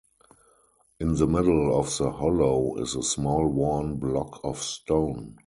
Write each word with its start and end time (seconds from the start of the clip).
In 0.99 1.13
the 1.13 1.27
middle 1.27 1.79
of 1.79 1.95
the 1.95 2.09
hollow 2.09 2.77
is 2.77 2.95
a 2.95 3.03
small 3.03 3.47
worn 3.47 3.97
block 3.97 4.39
of 4.43 4.57
stone. 4.57 5.37